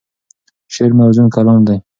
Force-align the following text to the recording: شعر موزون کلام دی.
شعر 0.73 0.91
موزون 0.99 1.27
کلام 1.35 1.61
دی. 1.67 1.77